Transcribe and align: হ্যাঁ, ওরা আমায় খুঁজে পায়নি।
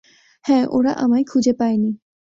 হ্যাঁ, 0.45 0.65
ওরা 0.71 0.91
আমায় 0.93 1.23
খুঁজে 1.23 1.53
পায়নি। 1.53 1.91